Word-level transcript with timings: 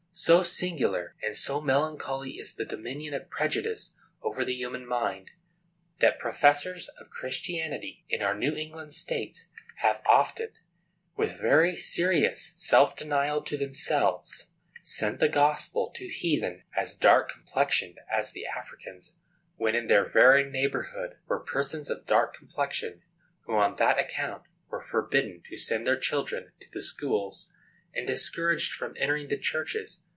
So 0.13 0.43
singular 0.43 1.15
and 1.23 1.35
so 1.35 1.59
melancholy 1.61 2.31
is 2.37 2.53
the 2.53 2.65
dominion 2.65 3.13
of 3.15 3.29
prejudice 3.31 3.95
over 4.21 4.43
the 4.45 4.53
human 4.53 4.85
mind, 4.85 5.31
that 5.99 6.19
professors 6.19 6.89
of 6.99 7.09
Christianity 7.09 8.03
in 8.09 8.21
our 8.21 8.35
New 8.37 8.53
England 8.55 8.93
States 8.93 9.45
have 9.77 10.01
often, 10.05 10.49
with 11.15 11.41
very 11.41 11.75
serious 11.77 12.51
self 12.57 12.95
denial 12.95 13.41
to 13.43 13.57
themselves, 13.57 14.47
sent 14.83 15.19
the 15.19 15.29
gospel 15.29 15.89
to 15.95 16.09
heathen 16.09 16.63
as 16.77 16.93
dark 16.93 17.31
complexioned 17.31 17.97
as 18.11 18.31
the 18.33 18.45
Africans, 18.45 19.15
when 19.55 19.73
in 19.75 19.87
their 19.87 20.07
very 20.07 20.43
neighborhood 20.47 21.15
were 21.25 21.39
persons 21.39 21.89
of 21.89 22.05
dark 22.05 22.35
complexion, 22.35 23.01
who, 23.45 23.55
on 23.55 23.77
that 23.77 23.97
account, 23.97 24.43
were 24.69 24.83
forbidden 24.83 25.41
to 25.49 25.55
send 25.57 25.87
their 25.87 25.97
children 25.99 26.51
to 26.59 26.67
the 26.71 26.81
schools, 26.83 27.49
and 27.93 28.05
discouraged 28.07 28.71
from 28.71 28.93
entering 28.97 29.27
the 29.27 29.37
churches. 29.37 30.03